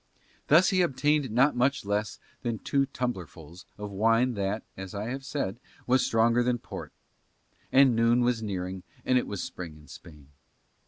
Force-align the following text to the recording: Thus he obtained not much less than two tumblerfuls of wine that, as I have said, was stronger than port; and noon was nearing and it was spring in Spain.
Thus 0.47 0.69
he 0.69 0.81
obtained 0.81 1.29
not 1.29 1.55
much 1.55 1.85
less 1.85 2.17
than 2.41 2.57
two 2.57 2.87
tumblerfuls 2.87 3.65
of 3.77 3.91
wine 3.91 4.33
that, 4.33 4.63
as 4.75 4.95
I 4.95 5.09
have 5.09 5.23
said, 5.23 5.59
was 5.85 6.03
stronger 6.03 6.41
than 6.41 6.57
port; 6.57 6.91
and 7.71 7.95
noon 7.95 8.21
was 8.21 8.41
nearing 8.41 8.81
and 9.05 9.19
it 9.19 9.27
was 9.27 9.43
spring 9.43 9.77
in 9.77 9.87
Spain. 9.87 10.29